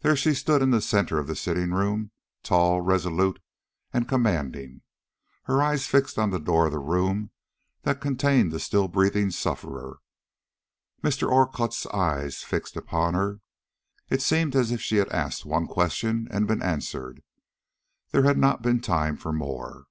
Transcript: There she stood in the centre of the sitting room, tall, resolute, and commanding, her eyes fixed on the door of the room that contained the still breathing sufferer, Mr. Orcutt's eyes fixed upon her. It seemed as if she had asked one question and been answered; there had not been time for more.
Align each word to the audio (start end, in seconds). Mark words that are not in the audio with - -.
There 0.00 0.14
she 0.14 0.34
stood 0.34 0.60
in 0.60 0.72
the 0.72 0.82
centre 0.82 1.18
of 1.18 1.26
the 1.26 1.34
sitting 1.34 1.70
room, 1.70 2.10
tall, 2.42 2.82
resolute, 2.82 3.40
and 3.94 4.06
commanding, 4.06 4.82
her 5.44 5.62
eyes 5.62 5.86
fixed 5.86 6.18
on 6.18 6.28
the 6.28 6.38
door 6.38 6.66
of 6.66 6.72
the 6.72 6.78
room 6.78 7.30
that 7.80 7.98
contained 7.98 8.52
the 8.52 8.60
still 8.60 8.88
breathing 8.88 9.30
sufferer, 9.30 10.00
Mr. 11.02 11.30
Orcutt's 11.32 11.86
eyes 11.86 12.42
fixed 12.42 12.76
upon 12.76 13.14
her. 13.14 13.40
It 14.10 14.20
seemed 14.20 14.54
as 14.54 14.70
if 14.70 14.82
she 14.82 14.96
had 14.96 15.08
asked 15.08 15.46
one 15.46 15.66
question 15.66 16.28
and 16.30 16.46
been 16.46 16.60
answered; 16.60 17.22
there 18.10 18.24
had 18.24 18.36
not 18.36 18.60
been 18.60 18.82
time 18.82 19.16
for 19.16 19.32
more. 19.32 19.86